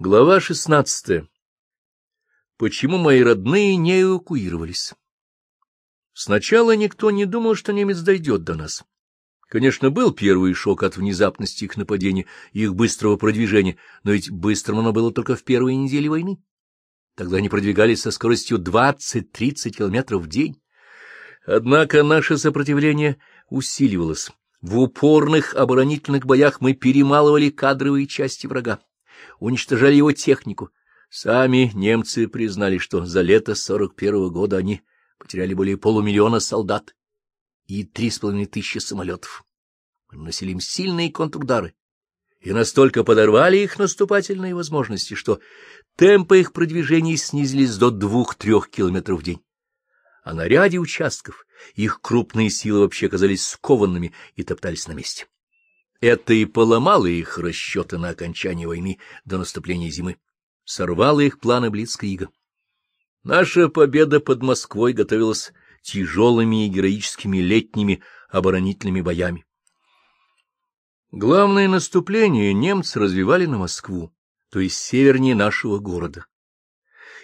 [0.00, 1.26] Глава шестнадцатая.
[2.56, 4.94] Почему мои родные не эвакуировались?
[6.12, 8.84] Сначала никто не думал, что немец дойдет до нас.
[9.48, 14.78] Конечно, был первый шок от внезапности их нападения и их быстрого продвижения, но ведь быстрым
[14.78, 16.40] оно было только в первые недели войны.
[17.16, 20.62] Тогда они продвигались со скоростью 20-30 километров в день.
[21.44, 23.18] Однако наше сопротивление
[23.50, 24.30] усиливалось.
[24.60, 28.78] В упорных оборонительных боях мы перемалывали кадровые части врага
[29.38, 30.70] уничтожали его технику.
[31.10, 34.82] Сами немцы признали, что за лето 41-го года они
[35.18, 36.94] потеряли более полумиллиона солдат
[37.66, 39.44] и три с половиной тысячи самолетов.
[40.10, 41.74] Мы наносили им сильные контрудары
[42.40, 45.40] и настолько подорвали их наступательные возможности, что
[45.96, 49.42] темпы их продвижения снизились до двух-трех километров в день.
[50.22, 55.26] А на ряде участков их крупные силы вообще казались скованными и топтались на месте.
[56.00, 60.16] Это и поломало их расчеты на окончание войны до наступления зимы,
[60.64, 62.28] сорвало их планы Блицкрига.
[63.24, 69.44] Наша победа под Москвой готовилась тяжелыми и героическими летними оборонительными боями.
[71.10, 74.14] Главное наступление немцы развивали на Москву,
[74.50, 76.26] то есть севернее нашего города.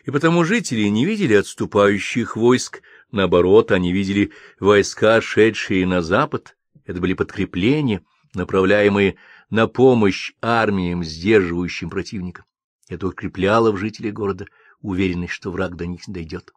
[0.04, 7.00] И потому жители не видели отступающих войск, наоборот, они видели войска, шедшие на запад, это
[7.00, 9.16] были подкрепления— направляемые
[9.50, 12.44] на помощь армиям, сдерживающим противника.
[12.88, 14.46] Это укрепляло в жителей города
[14.80, 16.52] уверенность, что враг до них дойдет.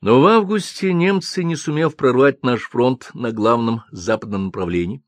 [0.00, 5.04] Но в августе немцы, не сумев прорвать наш фронт на главном западном направлении,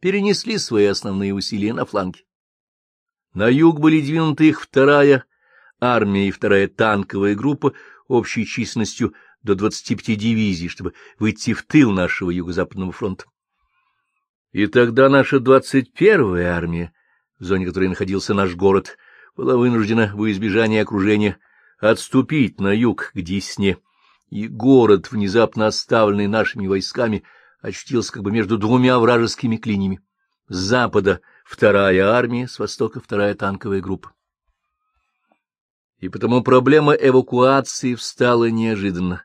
[0.00, 2.26] перенесли свои основные усилия на фланги.
[3.34, 5.24] На юг были двинуты их вторая
[5.80, 7.72] армия и вторая танковая группа
[8.08, 13.24] общей численностью до 25 дивизий, чтобы выйти в тыл нашего юго-западного фронта.
[14.56, 16.90] И тогда наша двадцать первая армия,
[17.38, 18.96] в зоне которой находился наш город,
[19.36, 21.38] была вынуждена во избежание окружения
[21.78, 23.76] отступить на юг к Десне,
[24.30, 27.22] и город, внезапно оставленный нашими войсками,
[27.60, 30.00] очутился как бы между двумя вражескими клинями.
[30.48, 34.14] С запада вторая армия, с востока вторая танковая группа.
[35.98, 39.22] И потому проблема эвакуации встала неожиданно.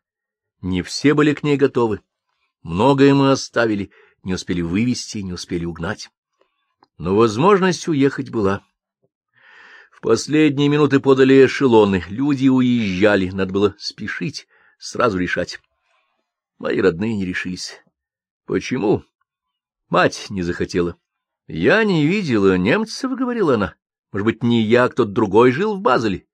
[0.60, 2.02] Не все были к ней готовы.
[2.64, 3.92] Многое мы оставили,
[4.24, 6.10] не успели вывести, не успели угнать.
[6.98, 8.64] Но возможность уехать была.
[9.92, 15.60] В последние минуты подали эшелоны, люди уезжали, надо было спешить, сразу решать.
[16.58, 17.82] Мои родные не решились.
[18.46, 19.04] Почему?
[19.90, 20.96] Мать не захотела.
[21.48, 23.76] Я не видела немцев,— говорила она.
[24.12, 26.26] Может быть, не я, а кто-то другой жил в Базеле.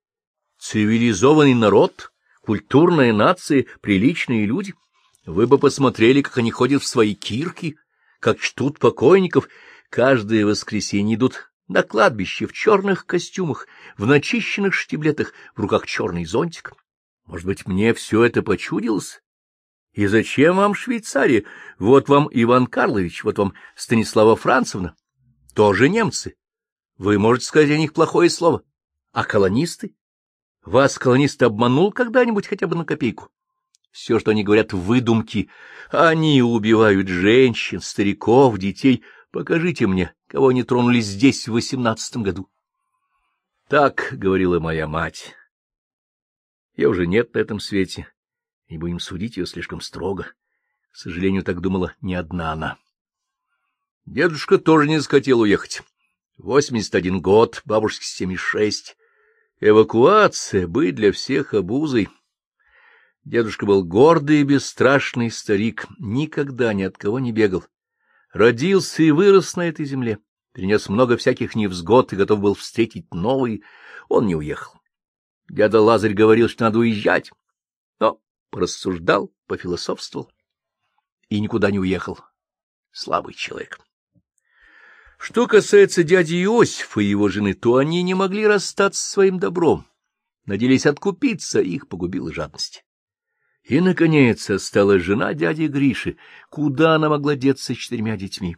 [0.58, 2.12] Цивилизованный народ,
[2.42, 4.74] культурная нация, приличные люди—
[5.28, 7.76] вы бы посмотрели, как они ходят в свои кирки,
[8.18, 9.48] как чтут покойников.
[9.90, 13.66] Каждое воскресенье идут на кладбище в черных костюмах,
[13.98, 16.72] в начищенных штиблетах, в руках черный зонтик.
[17.26, 19.20] Может быть, мне все это почудилось?
[19.92, 21.44] И зачем вам Швейцария?
[21.78, 24.96] Вот вам Иван Карлович, вот вам Станислава Францевна.
[25.54, 26.36] Тоже немцы.
[26.96, 28.62] Вы можете сказать о них плохое слово.
[29.12, 29.94] А колонисты?
[30.64, 33.30] Вас колонист обманул когда-нибудь хотя бы на копейку?
[33.98, 35.50] Все, что они говорят, выдумки.
[35.90, 39.02] Они убивают женщин, стариков, детей.
[39.32, 42.48] Покажите мне, кого они тронули здесь в восемнадцатом году.
[43.68, 45.34] Так говорила моя мать.
[46.76, 48.06] Я уже нет на этом свете,
[48.68, 50.26] и будем судить ее слишком строго.
[50.92, 52.78] К сожалению, так думала не одна она.
[54.06, 55.82] Дедушка тоже не захотел уехать.
[56.36, 58.96] Восемьдесят один год, бабушке семьдесят шесть.
[59.58, 62.08] Эвакуация быть для всех обузой.
[63.28, 67.62] Дедушка был гордый и бесстрашный старик, никогда ни от кого не бегал.
[68.32, 70.18] Родился и вырос на этой земле,
[70.54, 73.60] перенес много всяких невзгод и готов был встретить новые.
[74.08, 74.80] Он не уехал.
[75.46, 77.30] Дядя Лазарь говорил, что надо уезжать,
[78.00, 78.18] но
[78.48, 80.32] порассуждал, пофилософствовал
[81.28, 82.18] и никуда не уехал.
[82.92, 83.78] Слабый человек.
[85.18, 89.84] Что касается дяди Иосифа и его жены, то они не могли расстаться со своим добром,
[90.46, 92.86] надеялись откупиться, их погубила жадность.
[93.68, 96.16] И, наконец, стала жена дяди Гриши.
[96.48, 98.56] Куда она могла деться с четырьмя детьми?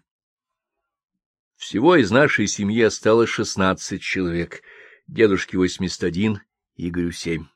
[1.57, 4.63] Всего из нашей семьи осталось шестнадцать человек.
[5.09, 6.41] Дедушке восемьдесят один,
[6.77, 7.47] Игорю семь.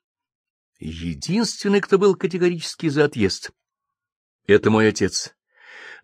[0.80, 3.52] Единственный, кто был категорически за отъезд,—
[4.46, 5.36] это мой отец.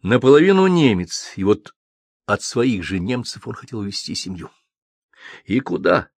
[0.02, 1.74] Наполовину немец, и вот
[2.26, 4.50] от своих же немцев он хотел увезти семью.
[5.44, 6.10] И куда?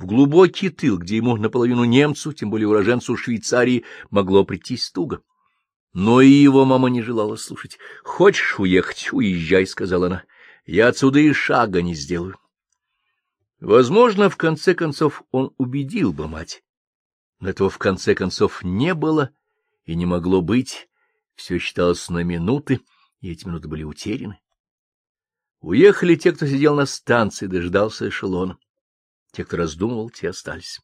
[0.00, 5.22] В глубокий тыл, где ему наполовину немцу, тем более уроженцу Швейцарии, могло прийти стуга.
[5.92, 9.12] Но и его мама не желала слушать.— Хочешь уехать?
[9.12, 10.24] Уезжай,— сказала она.—
[10.66, 12.38] Я отсюда и шага не сделаю.
[13.60, 16.62] Возможно, в конце концов он убедил бы мать.
[17.38, 19.30] Но этого в конце концов не было
[19.84, 20.88] и не могло быть.
[21.34, 22.80] Все считалось на минуты,
[23.20, 24.40] и эти минуты были утеряны.
[25.60, 28.56] Уехали те, кто сидел на станции, дождался эшелона.
[29.32, 30.80] Те, кто раздумывал, те остались.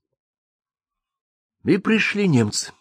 [1.64, 2.72] И пришли немцы.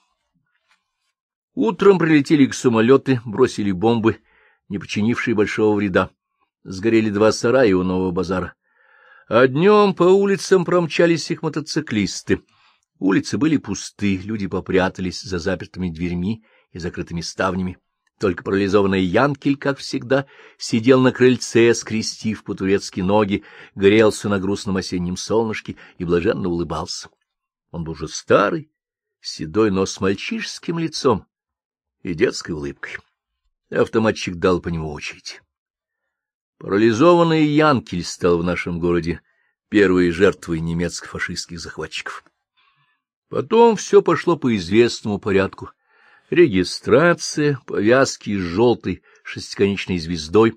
[1.53, 4.21] Утром прилетели к самолеты, бросили бомбы,
[4.69, 6.11] не причинившие большого вреда.
[6.63, 8.53] Сгорели два сарая у нового базара.
[9.27, 12.43] А днем по улицам промчались их мотоциклисты.
[12.99, 17.77] Улицы были пусты, люди попрятались за запертыми дверьми и закрытыми ставнями.
[18.19, 20.25] Только парализованный Янкель, как всегда,
[20.57, 23.43] сидел на крыльце, скрестив по-турецки ноги,
[23.75, 27.09] грелся на грустном осеннем солнышке и блаженно улыбался.
[27.71, 28.71] Он был уже старый,
[29.19, 31.25] седой, но с мальчишеским лицом
[32.03, 32.99] и детской улыбкой.
[33.69, 35.41] Автоматчик дал по нему очередь.
[36.57, 39.21] Парализованный Янкель стал в нашем городе
[39.67, 42.23] первой жертвой немецко-фашистских захватчиков.
[43.27, 45.71] Потом все пошло по известному порядку.
[46.35, 50.55] Регистрация, повязки с желтой шестиконечной звездой,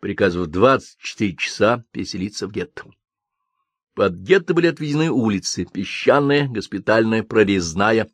[0.00, 2.84] приказ в 24 часа переселиться в гетто.
[3.94, 8.08] Под гетто были отведены улицы— песчаная, госпитальная, прорезная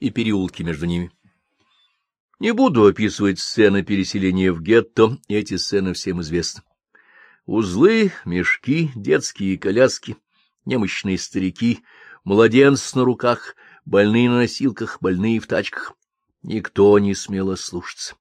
[0.00, 1.12] и переулки между ними.
[2.40, 6.62] Не буду описывать сцены переселения в гетто, эти сцены всем известны.
[7.44, 10.16] Узлы, мешки, детские коляски,
[10.64, 11.80] немощные старики,
[12.24, 15.92] младенцы на руках, больные на носилках, больные в тачках.
[16.46, 18.14] Никто не смел слушаться.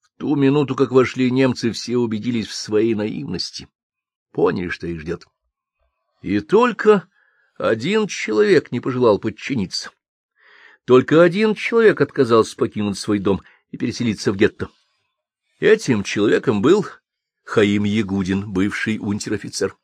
[0.00, 3.66] В ту минуту, как вошли немцы, все убедились в своей наивности,
[4.30, 5.26] поняли, что их ждет.
[6.22, 7.08] И только
[7.58, 9.90] один человек не пожелал подчиниться.
[10.84, 13.42] Только один человек отказался покинуть свой дом
[13.72, 14.68] и переселиться в гетто.
[15.58, 16.86] Этим человеком был
[17.42, 19.76] Хаим Ягудин, бывший унтер-офицер.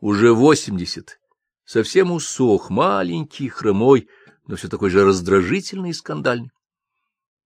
[0.00, 1.20] Уже восемьдесят,
[1.66, 4.08] совсем усох, маленький, хромой,
[4.46, 6.50] но все такой же раздражительный и скандальный.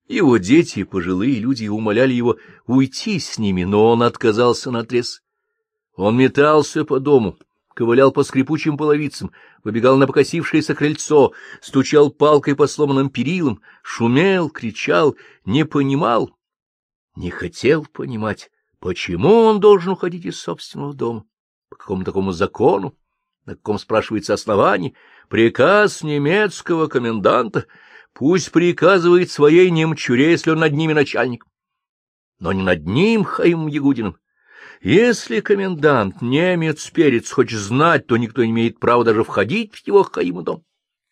[0.07, 5.21] Его дети, пожилые люди, умоляли его уйти с ними, но он отказался наотрез.
[5.95, 7.37] Он метался по дому,
[7.73, 9.31] ковылял по скрипучим половицам,
[9.63, 16.31] выбегал на покосившееся крыльцо, стучал палкой по сломанным перилам, шумел, кричал, не понимал,
[17.15, 18.49] не хотел понимать,
[18.79, 21.25] почему он должен уходить из собственного дома,
[21.69, 22.95] по какому такому закону,
[23.45, 24.95] на каком, спрашивается, основании,
[25.27, 27.65] приказ немецкого коменданта—
[28.17, 31.45] Пусть приказывает своей немчуре, если он над ними начальник.
[32.39, 34.17] Но не над ним, Хаимом Ягудиным.
[34.81, 40.01] Если комендант, немец, перец, хочет знать, то никто не имеет права даже входить в его
[40.01, 40.63] Хаиму дом.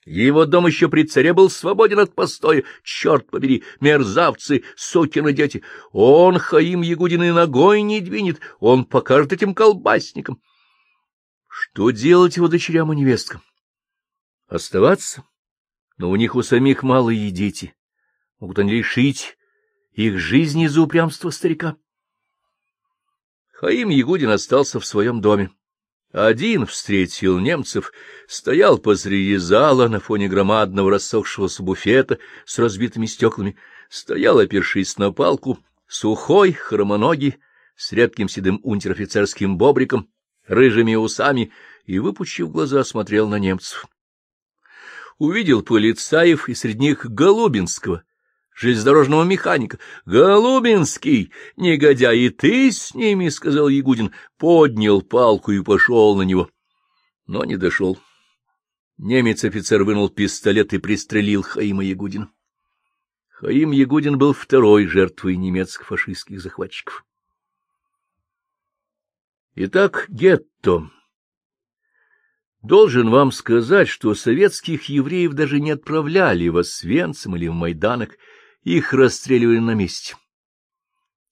[0.03, 2.63] Его дом еще при царе был свободен от постоя.
[2.83, 5.61] Черт побери, мерзавцы, сукины дети.
[5.91, 8.39] Он, Хаим Ягудин, ногой не двинет.
[8.59, 10.41] Он покажет этим колбасникам.
[11.47, 13.43] Что делать его дочерям и невесткам?
[14.47, 15.23] Оставаться?
[15.97, 17.74] Но у них у самих малые дети.
[18.39, 19.38] Могут они лишить
[19.92, 21.77] их жизни за упрямство старика?
[23.53, 25.51] Хаим Ягудин остался в своем доме.
[26.12, 27.92] Один встретил немцев,
[28.27, 33.57] стоял посреди зала на фоне громадного рассохшегося буфета с разбитыми стеклами,
[33.89, 37.36] стоял, опершись на палку, сухой, хромоногий,
[37.75, 40.09] с редким седым унтер-офицерским бобриком,
[40.48, 41.51] рыжими усами,
[41.86, 43.86] и, выпучив глаза, смотрел на немцев
[45.17, 48.03] увидел полицаев и среди них Голубинского,
[48.53, 56.24] железнодорожного механика.— Голубинский, негодяй, и ты с ними,— сказал Ягудин, поднял палку и пошел на
[56.24, 56.50] него.
[57.27, 58.00] Но не дошел.
[58.98, 62.31] Немец-офицер вынул пистолет и пристрелил Хаима Ягудина.
[63.29, 67.05] Хаим Ягудин был второй жертвой немецко-фашистских захватчиков.
[69.55, 70.89] Итак, гетто.
[72.65, 78.10] Должен вам сказать, что советских евреев даже не отправляли в Освенцим или в Майданах,
[78.63, 80.15] их расстреливали на месте.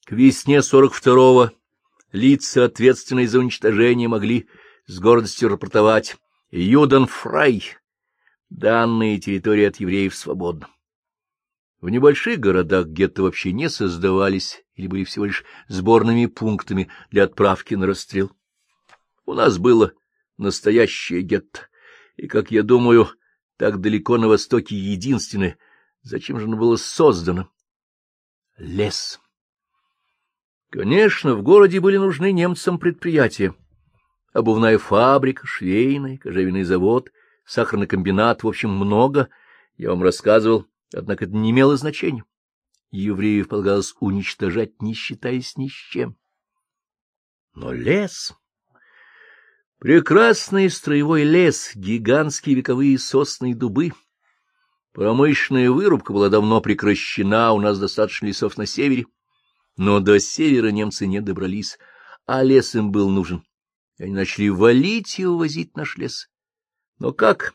[0.06, 1.50] К весне 42-го
[2.12, 4.48] лица, ответственные за уничтожение, могли
[4.86, 6.18] с гордостью рапортовать
[6.52, 7.64] «Юден Фрай»—
[8.52, 10.68] данные территории от евреев свободны.
[11.82, 17.74] В небольших городах гетто вообще не создавались или были всего лишь сборными пунктами для отправки
[17.74, 18.32] на расстрел.
[19.26, 19.94] У нас было
[20.38, 21.68] настоящее гетто,
[22.16, 23.10] и, как я думаю,
[23.58, 25.58] так далеко на востоке единственное.
[26.02, 27.50] Зачем же оно было создано?
[28.58, 29.20] Лес.
[30.70, 33.54] Конечно, в городе были нужны немцам предприятия.
[34.34, 37.12] Обувная фабрика, швейный, кожевенный завод,
[37.46, 39.30] сахарный комбинат, в общем, много.
[39.78, 42.26] Я вам рассказывал, однако это не имело значения.
[42.90, 46.18] Евреев полагалось уничтожать, не считаясь ни с чем.
[47.54, 48.34] Но лес...
[49.84, 53.92] Прекрасный строевой лес, гигантские вековые сосны и дубы.
[54.94, 59.08] Промышленная вырубка была давно прекращена, у нас достаточно лесов на севере.
[59.76, 61.78] Но до севера немцы не добрались,
[62.26, 63.44] а лес им был нужен.
[64.00, 66.30] Они начали валить и увозить наш лес.
[66.98, 67.54] Но как?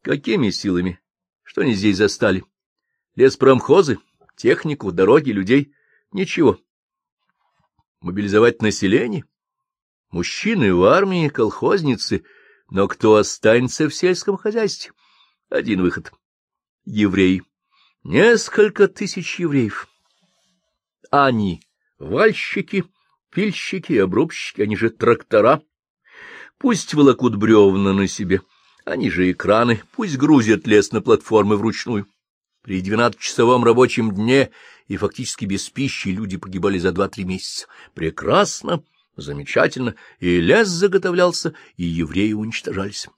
[0.00, 1.00] Какими силами?
[1.42, 2.44] Что они здесь застали?
[3.16, 3.98] Леспромхозы,
[4.36, 5.74] технику, дороги, людей?
[6.12, 6.56] Ничего.
[8.00, 9.24] Мобилизовать население?
[10.14, 12.22] Мужчины в армии, колхозницы,
[12.70, 14.92] но кто останется в сельском хозяйстве?
[15.48, 16.12] Один выход.
[16.84, 17.42] Евреи.
[18.04, 19.88] Несколько тысяч евреев.
[21.10, 21.62] Они—
[21.98, 22.84] вальщики,
[23.32, 25.62] пильщики, обрубщики, они же трактора.
[26.58, 28.40] Пусть волокут бревна на себе,
[28.84, 32.06] они же экраны, пусть грузят лес на платформы вручную.
[32.62, 34.52] При двенадцатичасовом рабочем дне
[34.86, 37.66] и фактически без пищи люди погибали за два-три месяца.
[37.94, 38.84] Прекрасно!
[39.16, 43.08] Замечательно, и лес заготовлялся, и евреи уничтожались.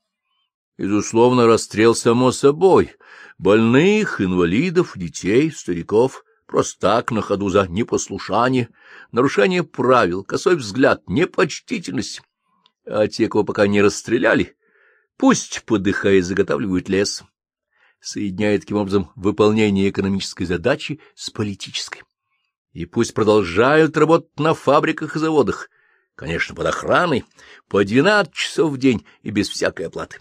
[0.76, 2.92] Безусловно, расстрел само собой.
[3.38, 8.68] Больных, инвалидов, детей, стариков, просто так, на ходу за непослушание,
[9.10, 12.20] нарушение правил, косой взгляд, непочтительность.
[12.84, 14.54] А те, кого пока не расстреляли,
[15.16, 17.24] пусть, подыхая, заготавливают лес,
[18.00, 22.02] соединяя таким образом выполнение экономической задачи с политической.
[22.72, 25.70] И пусть продолжают работать на фабриках и заводах,
[26.16, 27.24] конечно, под охраной,
[27.68, 30.18] по двенадцать часов в день и без всякой оплаты.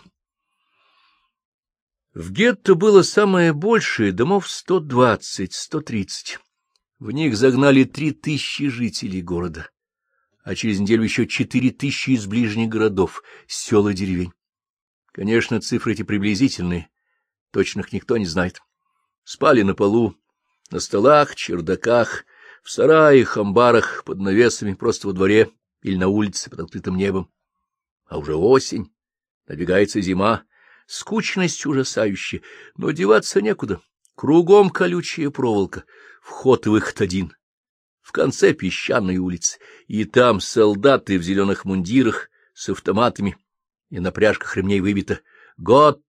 [2.13, 6.39] В гетто было самое большее, домов сто двадцать, сто тридцать.
[6.99, 9.69] В них загнали три тысячи жителей города,
[10.43, 14.31] а через неделю еще четыре тысячи из ближних городов, сел и деревень.
[15.11, 16.89] Конечно, цифры эти приблизительные,
[17.51, 18.61] точных никто не знает.
[19.23, 20.15] Спали на полу,
[20.71, 22.25] на столах, чердаках,
[22.63, 25.51] в сараях, амбарах, под навесами, просто во дворе,
[25.85, 27.31] или на улице под открытым небом.
[28.07, 28.91] А уже осень,
[29.45, 30.43] надвигается зима,
[30.87, 32.41] скучность ужасающая,
[32.75, 33.81] но деваться некуда.
[34.15, 35.83] Кругом колючая проволока,
[36.23, 37.35] вход и выход один.
[38.01, 43.37] В конце песчаной улицы, и там солдаты в зеленых мундирах с автоматами,
[43.91, 45.21] и на пряжках ремней выбито
[45.57, 46.01] «Гот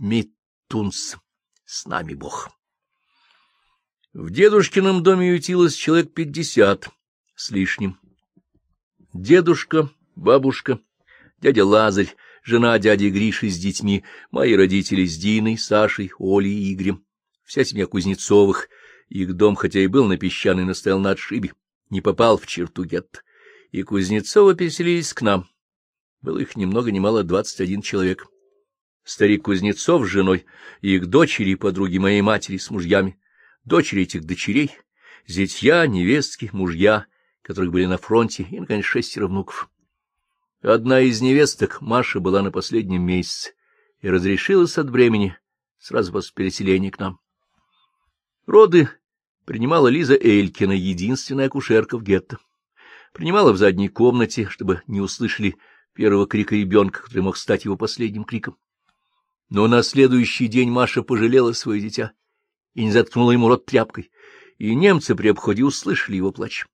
[0.00, 1.16] митунс,
[1.64, 2.50] с нами Бог».
[4.12, 6.88] В дедушкином доме ютилось человек пятьдесят
[7.36, 7.99] с лишним.
[9.12, 10.78] Дедушка, бабушка,
[11.40, 12.14] дядя Лазарь,
[12.44, 17.04] жена дяди Гриши с детьми, мои родители с Диной, Сашей, Олей и Игорем,
[17.44, 18.68] вся семья Кузнецовых.
[19.08, 21.52] Их дом, хотя и был на песчаной, но стоял на отшибе,
[21.90, 23.22] не попал в черту гетто.
[23.72, 25.48] И Кузнецовы переселились к нам.
[26.22, 28.28] Было их ни много ни мало двадцать один человек.
[29.02, 30.46] Старик Кузнецов с женой,
[30.82, 33.18] их дочери и подруги моей матери с мужьями,
[33.64, 34.70] дочери этих дочерей,
[35.26, 37.06] зятья, невестки, мужья—
[37.50, 39.68] которых были на фронте, и, наконец, шестеро внуков.
[40.62, 43.54] Одна из невесток, Маша, была на последнем месяце
[43.98, 45.36] и разрешилась от бремени
[45.76, 47.18] сразу после переселения к нам.
[48.46, 48.88] Роды
[49.46, 52.38] принимала Лиза Элькина, единственная акушерка в гетто.
[53.12, 55.56] Принимала в задней комнате, чтобы не услышали
[55.92, 58.58] первого крика ребенка, который мог стать его последним криком.
[59.48, 62.12] Но на следующий день Маша пожалела свое дитя
[62.74, 64.12] и не заткнула ему рот тряпкой,
[64.58, 66.64] и немцы при обходе услышали его плач.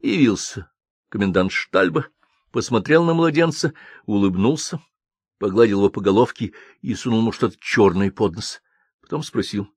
[0.00, 0.70] Явился
[1.10, 2.06] комендант штальба,
[2.52, 3.74] посмотрел на младенца,
[4.06, 4.80] улыбнулся,
[5.38, 8.62] погладил его по головке и сунул ему что-то черное под нос.
[9.02, 9.68] Потом спросил,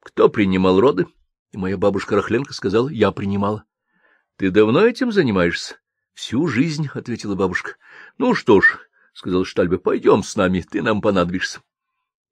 [0.00, 1.06] кто принимал роды,
[1.50, 3.64] и моя бабушка Рахленко сказала, я принимала.—
[4.36, 5.80] Ты давно этим занимаешься?—
[6.14, 7.76] Всю жизнь,— ответила бабушка.—
[8.18, 8.78] Ну что ж,—
[9.14, 11.62] сказал Штальбе,— пойдем с нами, ты нам понадобишься.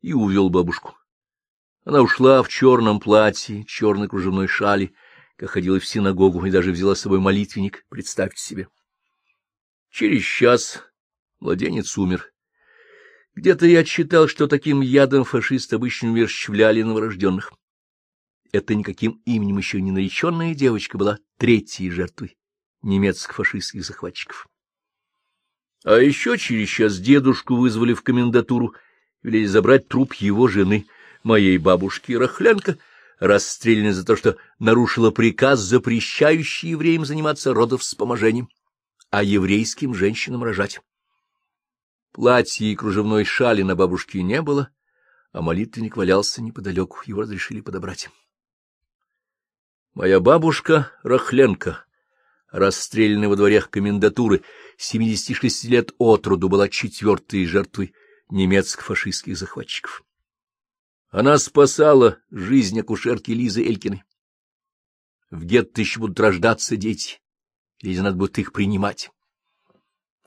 [0.02, 0.94] И увел бабушку.
[1.84, 4.94] Она ушла в черном платье, черной кружевной шали,
[5.36, 8.68] как ходила в синагогу и даже взяла с собой молитвенник, представьте себе.
[9.90, 10.82] Через час
[11.40, 12.32] младенец умер.
[13.34, 17.52] Где-то я читал, что таким ядом фашисты обычно умерщвляли новорожденных.
[18.52, 22.36] Это никаким именем еще не нареченная девочка была третьей жертвой
[22.82, 24.46] немецко-фашистских захватчиков.
[25.84, 28.74] А еще через час дедушку вызвали в комендатуру,
[29.22, 30.86] велели забрать труп его жены,
[31.24, 32.78] моей бабушки Рахленко,
[33.18, 38.48] расстреляна за то, что нарушила приказ, запрещающий евреям заниматься родовспоможением,
[39.10, 40.80] а еврейским женщинам рожать.
[42.12, 44.70] Платья и кружевной шали на бабушке не было,
[45.32, 48.08] а молитвенник валялся неподалеку, его разрешили подобрать.
[49.94, 51.84] Моя бабушка Рахленко,
[52.50, 54.42] расстрелянная во дворях комендатуры,
[54.76, 57.94] 76 лет от роду, была четвертой жертвой
[58.28, 60.04] немецко-фашистских захватчиков.
[61.14, 64.02] Она спасала жизнь акушерки Лизы Элькиной.
[65.30, 67.20] В гетто еще будут рождаться дети,
[67.82, 69.12] Лизе надо будет их принимать.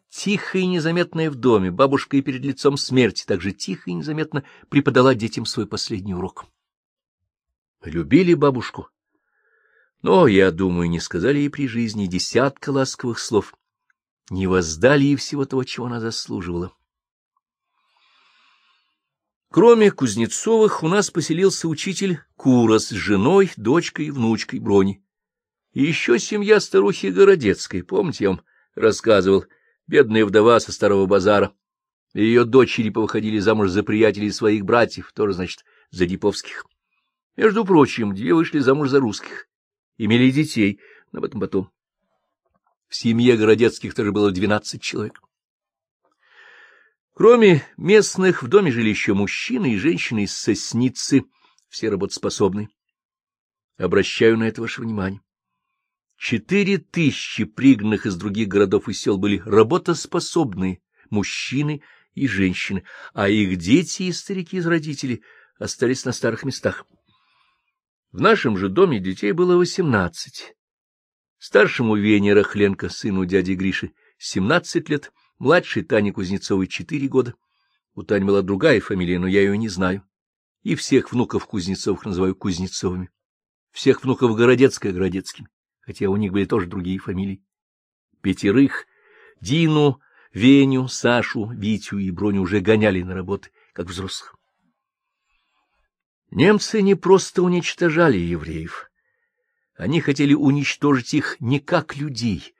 [0.08, 5.14] тихо и незаметная в доме, бабушка и перед лицом смерти также тихо и незаметно преподала
[5.14, 6.46] детям свой последний урок.
[7.84, 8.88] Любили бабушку,
[10.02, 13.54] но, я думаю, не сказали ей при жизни десятка ласковых слов,
[14.30, 16.74] не воздали ей всего того, чего она заслуживала.
[19.50, 25.04] Кроме Кузнецовых у нас поселился учитель Кура с женой, дочкой и внучкой Брони.
[25.74, 28.42] И еще семья старухи Городецкой, помните, я вам
[28.76, 29.46] рассказывал,
[29.88, 31.54] бедная вдова со старого базара.
[32.14, 36.66] Ее дочери повыходили замуж за приятелей своих братьев, тоже, значит, за Диповских.
[37.38, 39.48] Между прочим, две вышли замуж за русских,
[39.98, 41.70] имели детей, но об этом потом.
[42.90, 45.22] В семье Городецких тоже было двенадцать человек.
[47.18, 51.24] Кроме местных, в доме жили еще мужчины и женщины из Сосницы,
[51.68, 52.70] все работоспособные.
[53.76, 55.22] Обращаю на это ваше внимание.
[56.16, 61.82] Четыре тысячи пригнанных из других городов и сел были работоспособные мужчины
[62.14, 62.84] и женщины,
[63.16, 65.24] а их дети и старики из родителей
[65.58, 66.86] остались на старых местах.
[68.12, 70.54] В нашем же доме детей было восемнадцать.
[71.40, 77.36] Старшему Вене Рахленко, сыну дяди Гриши, семнадцать лет— Младшей Тане Кузнецовой четыре года.
[77.94, 80.04] У Тани была другая фамилия, но я ее не знаю.
[80.64, 83.12] И всех внуков Кузнецовых называю Кузнецовыми.
[83.72, 85.48] Всех внуков Городецкой— Городецкими,
[85.82, 87.44] хотя у них были тоже другие фамилии.
[88.22, 88.88] Пятерых—
[89.42, 90.00] Дину,
[90.34, 94.36] Веню, Сашу, Витю и Броню уже гоняли на работы, как взрослых.
[96.32, 98.90] Немцы не просто уничтожали евреев.
[99.76, 102.56] Они хотели уничтожить их не как людей,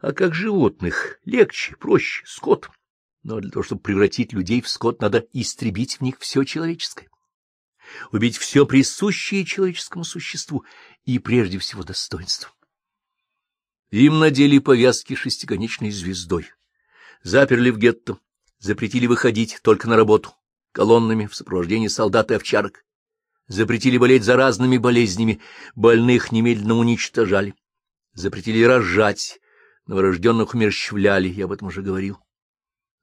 [0.00, 1.18] а как животных.
[1.24, 2.70] Легче, проще, скот.
[3.22, 7.08] Но для того, чтобы превратить людей в скот, надо истребить в них все человеческое.
[8.12, 10.64] Убить все присущее человеческому существу
[11.04, 12.50] и, прежде всего, достоинство.
[13.90, 16.46] Им надели повязки шестиконечной звездой,
[17.22, 18.18] заперли в гетто,
[18.58, 20.32] запретили выходить только на работу,
[20.72, 22.84] колоннами в сопровождении солдат и овчарок,
[23.48, 25.40] запретили болеть заразными болезнями,
[25.74, 27.56] больных немедленно уничтожали,
[28.14, 29.40] запретили рожать,
[29.90, 32.20] Новорожденных умерщвляли, я об этом уже говорил.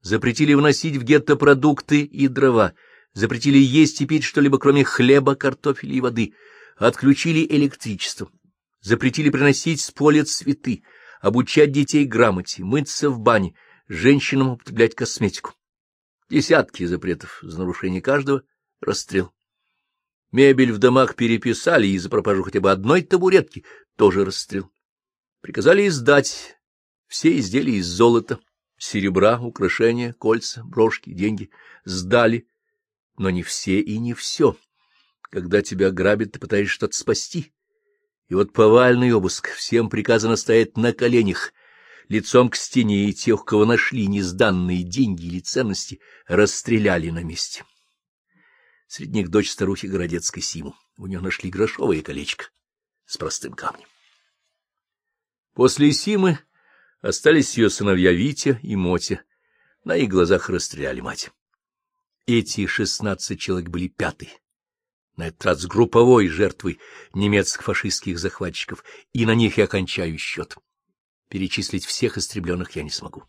[0.00, 2.72] Запретили вносить в гетто продукты и дрова,
[3.12, 6.32] запретили есть и пить что-либо, кроме хлеба, картофеля и воды,
[6.78, 8.30] отключили электричество,
[8.80, 10.82] запретили приносить с поля цветы,
[11.20, 13.54] обучать детей грамоте, мыться в бане,
[13.86, 15.52] женщинам употреблять косметику.
[16.30, 18.44] Десятки запретов, за нарушение каждого—
[18.80, 19.34] расстрел.
[20.32, 24.70] Мебель в домах переписали, и за пропажу хотя бы одной табуретки тоже расстрел.
[25.42, 26.57] Приказали издать
[27.08, 28.38] все изделия из золота,
[28.76, 31.50] серебра, украшения, кольца, брошки, деньги
[31.84, 32.46] сдали,
[33.16, 34.56] но не все и не все.
[35.30, 37.52] Когда тебя грабят, ты пытаешься что-то спасти.
[38.28, 41.52] И вот повальный обыск, всем приказано стоять на коленях,
[42.08, 47.64] лицом к стене, и тех, кого нашли несданные деньги или ценности, расстреляли на месте.
[48.86, 50.76] Среди них дочь старухи Городецкой Симу.
[50.96, 52.46] У нее нашли грошовое колечко
[53.06, 53.86] с простым камнем.
[55.54, 56.38] После Симы
[57.00, 59.22] Остались ее сыновья Витя и Мотя.
[59.84, 61.30] На их глазах расстреляли мать.
[62.26, 64.32] Эти шестнадцать человек были пятые.
[65.16, 66.78] На этот раз групповой жертвой
[67.14, 70.56] немецко-фашистских захватчиков, и на них я кончаю счет.
[71.28, 73.24] Перечислить всех истребленных я не смогу.